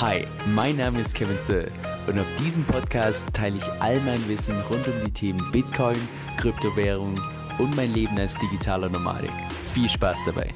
[0.00, 1.70] Hi, mein Name ist Kevin Zöll
[2.06, 5.98] und auf diesem Podcast teile ich all mein Wissen rund um die Themen Bitcoin,
[6.38, 7.20] Kryptowährung
[7.58, 9.30] und mein Leben als digitaler Nomadik.
[9.74, 10.54] Viel Spaß dabei!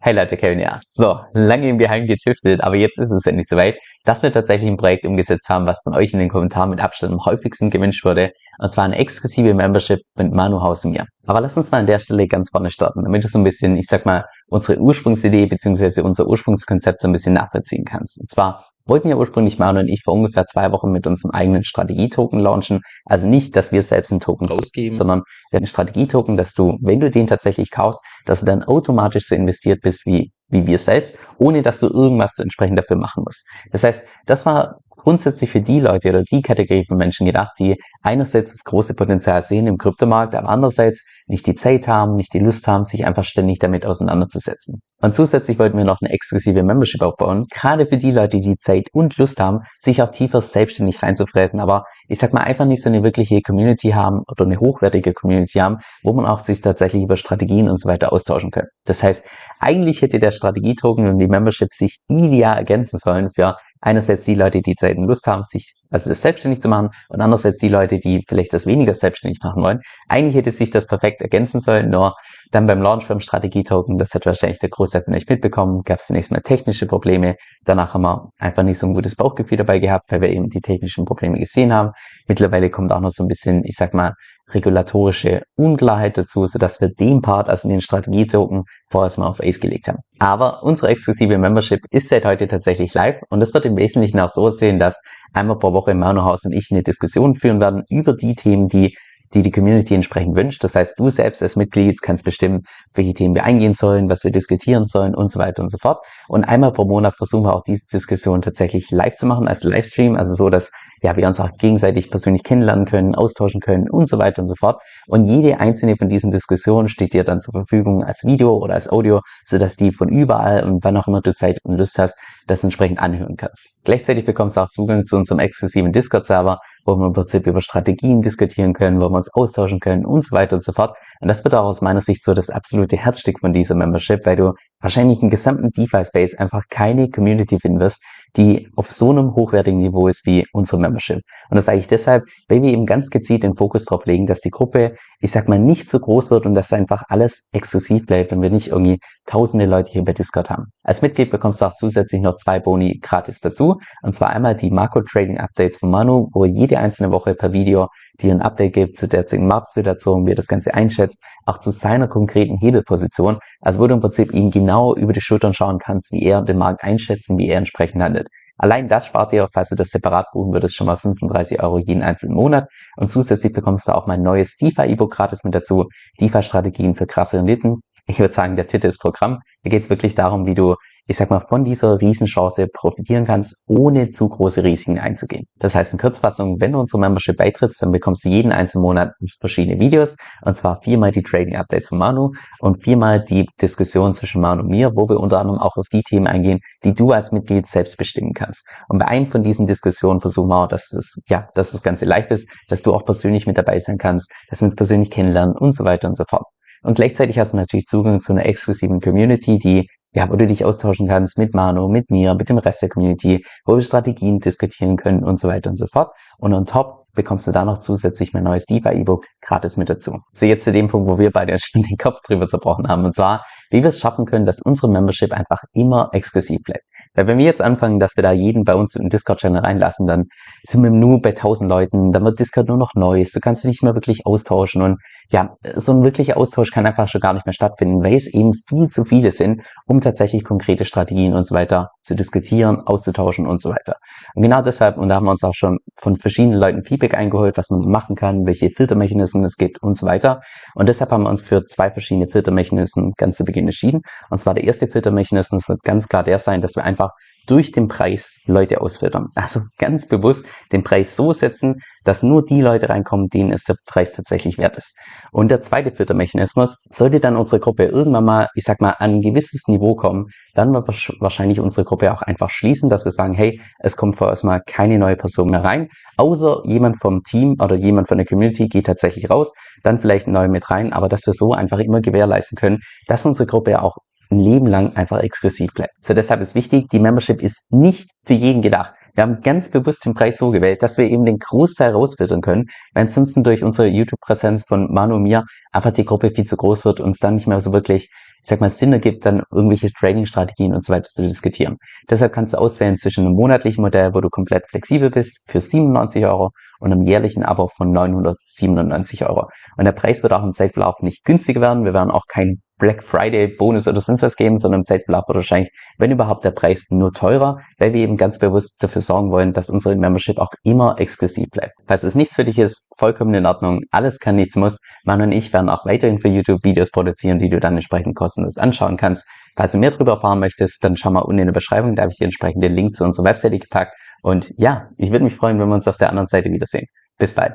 [0.00, 0.80] Hey Leute, Kevin ja.
[0.82, 4.76] So, lange im Geheimen getüftelt, aber jetzt ist es endlich soweit, dass wir tatsächlich ein
[4.76, 8.32] Projekt umgesetzt haben, was von euch in den Kommentaren mit Abstand am häufigsten gewünscht wurde.
[8.58, 11.06] Und zwar eine exklusive Membership mit Manu Haus und mir.
[11.24, 13.76] Aber lass uns mal an der Stelle ganz vorne starten, damit du so ein bisschen,
[13.76, 16.02] ich sag mal, unsere Ursprungsidee bzw.
[16.02, 18.20] unser Ursprungskonzept so ein bisschen nachvollziehen kannst.
[18.20, 21.64] Und zwar wollten ja ursprünglich Manu und ich vor ungefähr zwei Wochen mit unserem eigenen
[21.64, 22.82] Strategietoken launchen.
[23.04, 27.00] Also nicht, dass wir selbst einen Token rausgeben, sondern wir einen Strategietoken, dass du, wenn
[27.00, 31.18] du den tatsächlich kaufst, dass du dann automatisch so investiert bist wie, wie wir selbst,
[31.38, 33.48] ohne dass du irgendwas entsprechend dafür machen musst.
[33.72, 37.76] Das heißt, das war grundsätzlich für die Leute oder die Kategorie von Menschen gedacht, die
[38.02, 42.38] einerseits das große Potenzial sehen im Kryptomarkt, aber andererseits nicht die Zeit haben, nicht die
[42.38, 44.80] Lust haben, sich einfach ständig damit auseinanderzusetzen.
[45.00, 48.88] Und zusätzlich wollten wir noch eine exklusive Membership aufbauen, gerade für die Leute, die Zeit
[48.92, 52.88] und Lust haben, sich auch tiefer selbstständig reinzufräsen, aber ich sag mal einfach nicht so
[52.88, 57.16] eine wirkliche Community haben oder eine hochwertige Community haben, wo man auch sich tatsächlich über
[57.16, 58.66] Strategien und so weiter austauschen kann.
[58.84, 59.26] Das heißt,
[59.60, 64.62] eigentlich hätte der Strategietoken und die Membership sich ideal ergänzen sollen für einerseits die Leute,
[64.62, 67.98] die Zeit und Lust haben, sich also das selbstständig zu machen und andererseits die Leute,
[67.98, 69.80] die vielleicht das weniger selbstständig machen wollen.
[70.08, 72.14] Eigentlich hätte sich das perfekt ergänzen sollen, nur
[72.54, 76.06] dann beim Launch vom Strategietoken, das hat wahrscheinlich der Großteil von euch mitbekommen, gab es
[76.06, 77.34] zunächst mal technische Probleme.
[77.64, 80.60] Danach haben wir einfach nicht so ein gutes Bauchgefühl dabei gehabt, weil wir eben die
[80.60, 81.90] technischen Probleme gesehen haben.
[82.28, 84.14] Mittlerweile kommt auch noch so ein bisschen, ich sag mal,
[84.52, 89.88] regulatorische Unklarheit dazu, sodass wir den Part, also den Strategietoken, vorerst mal auf Ace gelegt
[89.88, 89.98] haben.
[90.18, 94.28] Aber unsere exklusive Membership ist seit heute tatsächlich live und das wird im Wesentlichen auch
[94.28, 95.02] so sehen, dass
[95.32, 98.94] einmal pro Woche Mano House und ich eine Diskussion führen werden über die Themen, die
[99.32, 100.62] die die Community entsprechend wünscht.
[100.62, 102.62] Das heißt, du selbst als Mitglied kannst bestimmen,
[102.94, 106.04] welche Themen wir eingehen sollen, was wir diskutieren sollen und so weiter und so fort.
[106.28, 110.16] Und einmal pro Monat versuchen wir auch diese Diskussion tatsächlich live zu machen als Livestream,
[110.16, 110.70] also so, dass
[111.02, 114.54] ja, wir uns auch gegenseitig persönlich kennenlernen können, austauschen können und so weiter und so
[114.58, 114.80] fort.
[115.06, 118.88] Und jede einzelne von diesen Diskussionen steht dir dann zur Verfügung als Video oder als
[118.88, 122.64] Audio, sodass die von überall und wann auch immer du Zeit und Lust hast, das
[122.64, 123.78] entsprechend anhören kannst.
[123.84, 128.22] Gleichzeitig bekommst du auch Zugang zu unserem exklusiven Discord-Server, wo wir im Prinzip über Strategien
[128.22, 130.96] diskutieren können, wo wir uns austauschen können und so weiter und so fort.
[131.20, 134.36] Und das wird auch aus meiner Sicht so das absolute Herzstück von dieser Membership, weil
[134.36, 138.04] du wahrscheinlich im gesamten DeFi-Space einfach keine Community finden wirst,
[138.36, 141.20] die auf so einem hochwertigen Niveau ist wie unsere Membership.
[141.50, 144.40] Und das sage ich deshalb, weil wir eben ganz gezielt den Fokus darauf legen, dass
[144.40, 148.32] die Gruppe, ich sag mal, nicht so groß wird und dass einfach alles exklusiv bleibt
[148.32, 150.66] und wir nicht irgendwie tausende Leute hier bei Discord haben.
[150.82, 153.80] Als Mitglied bekommst du auch zusätzlich noch zwei Boni gratis dazu.
[154.02, 157.88] Und zwar einmal die Makro-Trading-Updates von Manu, wo er jede einzelne Woche per Video
[158.22, 162.08] dir ein Update gibt zu derzeitigen Marktsituation, wie er das Ganze einschätzt, auch zu seiner
[162.08, 163.38] konkreten Hebelposition.
[163.60, 166.58] Also wo du im Prinzip ihm genau über die Schultern schauen kannst, wie er den
[166.58, 168.28] Markt einschätzt und wie er entsprechend handelt.
[168.56, 172.02] Allein das spart dir, falls du das separat buchen würdest, schon mal 35 Euro jeden
[172.02, 172.68] einzelnen Monat.
[172.96, 175.88] Und zusätzlich bekommst du auch mein neues DeFi-E-Book gratis mit dazu.
[176.20, 177.80] DeFi-Strategien für krasse Renditen.
[178.06, 179.40] Ich würde sagen, der Titel ist Programm.
[179.64, 183.64] Da geht es wirklich darum, wie du ich sag mal, von dieser Riesenchance profitieren kannst,
[183.66, 185.44] ohne zu große Risiken einzugehen.
[185.58, 189.12] Das heißt in Kurzfassung, wenn du unsere Membership beitrittst, dann bekommst du jeden einzelnen Monat
[189.38, 194.40] verschiedene Videos, und zwar viermal die Trading Updates von Manu und viermal die Diskussion zwischen
[194.40, 197.32] Manu und mir, wo wir unter anderem auch auf die Themen eingehen, die du als
[197.32, 198.68] Mitglied selbst bestimmen kannst.
[198.88, 202.06] Und bei einem von diesen Diskussionen versuchen wir auch, dass das, ja, dass das Ganze
[202.06, 205.54] live ist, dass du auch persönlich mit dabei sein kannst, dass wir uns persönlich kennenlernen
[205.56, 206.44] und so weiter und so fort.
[206.82, 210.64] Und gleichzeitig hast du natürlich Zugang zu einer exklusiven Community, die ja, wo du dich
[210.64, 214.96] austauschen kannst mit Manu, mit mir, mit dem Rest der Community, wo wir Strategien diskutieren
[214.96, 216.12] können und so weiter und so fort.
[216.38, 220.20] Und on top bekommst du da noch zusätzlich mein neues DeFi-E-Book gratis mit dazu.
[220.32, 223.04] So jetzt zu dem Punkt, wo wir beide schon den Kopf drüber zerbrochen haben.
[223.04, 226.84] Und zwar, wie wir es schaffen können, dass unsere Membership einfach immer exklusiv bleibt.
[227.14, 230.24] Weil wenn wir jetzt anfangen, dass wir da jeden bei uns im Discord-Channel reinlassen, dann
[230.62, 233.68] sind wir nur bei 1000 Leuten, dann wird Discord nur noch Neues, du kannst dich
[233.68, 234.98] nicht mehr wirklich austauschen und
[235.30, 238.52] ja, so ein wirklicher Austausch kann einfach schon gar nicht mehr stattfinden, weil es eben
[238.54, 243.60] viel zu viele sind, um tatsächlich konkrete Strategien und so weiter zu diskutieren, auszutauschen und
[243.60, 243.96] so weiter.
[244.34, 247.56] Und genau deshalb, und da haben wir uns auch schon von verschiedenen Leuten Feedback eingeholt,
[247.56, 250.40] was man machen kann, welche Filtermechanismen es gibt und so weiter.
[250.74, 254.02] Und deshalb haben wir uns für zwei verschiedene Filtermechanismen ganz zu Beginn entschieden.
[254.30, 257.10] Und zwar der erste Filtermechanismus wird ganz klar der sein, dass wir einfach
[257.46, 259.28] durch den Preis Leute ausfiltern.
[259.34, 263.76] Also ganz bewusst den Preis so setzen, dass nur die Leute reinkommen, denen es der
[263.86, 264.98] Preis tatsächlich wert ist.
[265.32, 269.20] Und der zweite Filtermechanismus, sollte dann unsere Gruppe irgendwann mal, ich sag mal, an ein
[269.20, 270.86] gewisses Niveau kommen, dann wird
[271.20, 274.98] wahrscheinlich unsere Gruppe auch einfach schließen, dass wir sagen, hey, es kommt vorerst mal keine
[274.98, 279.30] neue Person mehr rein, außer jemand vom Team oder jemand von der Community geht tatsächlich
[279.30, 279.52] raus,
[279.82, 283.46] dann vielleicht neu mit rein, aber dass wir so einfach immer gewährleisten können, dass unsere
[283.46, 283.96] Gruppe auch
[284.34, 285.92] ein Leben lang einfach exklusiv bleibt.
[286.00, 288.94] So deshalb ist wichtig, die Membership ist nicht für jeden gedacht.
[289.14, 292.64] Wir haben ganz bewusst den Preis so gewählt, dass wir eben den Großteil rausfiltern können,
[292.94, 296.84] weil ansonsten durch unsere YouTube-Präsenz von Manu und mir einfach die Gruppe viel zu groß
[296.84, 298.08] wird und uns dann nicht mehr so wirklich,
[298.42, 301.76] ich sag mal, Sinn ergibt, dann irgendwelche Trading-Strategien und so weiter zu diskutieren.
[302.10, 306.26] Deshalb kannst du auswählen zwischen einem monatlichen Modell, wo du komplett flexibel bist, für 97
[306.26, 306.50] Euro
[306.80, 309.46] und einem jährlichen Abo von 997 Euro.
[309.76, 311.84] Und der Preis wird auch im Zeitverlauf nicht günstiger werden.
[311.84, 315.36] Wir werden auch kein Black Friday Bonus oder sonst was geben, sondern im Zeitverlauf wird
[315.36, 319.52] wahrscheinlich, wenn überhaupt, der Preis nur teurer, weil wir eben ganz bewusst dafür sorgen wollen,
[319.52, 321.72] dass unsere Membership auch immer exklusiv bleibt.
[321.86, 323.80] Falls es nichts für dich ist, vollkommen in Ordnung.
[323.90, 324.80] Alles kann, nichts muss.
[325.04, 328.58] Man und ich werden auch weiterhin für YouTube Videos produzieren, die du dann entsprechend kostenlos
[328.58, 329.26] anschauen kannst.
[329.56, 332.12] Falls du mehr darüber erfahren möchtest, dann schau mal unten in der Beschreibung, da habe
[332.12, 333.94] ich dir entsprechend den Link zu unserer Webseite gepackt.
[334.22, 336.86] Und ja, ich würde mich freuen, wenn wir uns auf der anderen Seite wiedersehen.
[337.18, 337.54] Bis bald.